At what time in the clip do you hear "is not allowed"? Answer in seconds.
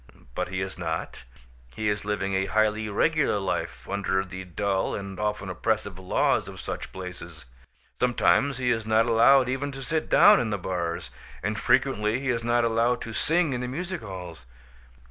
8.71-9.47, 12.31-12.99